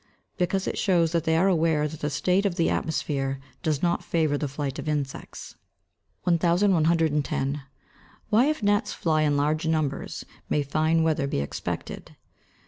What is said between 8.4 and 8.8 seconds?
if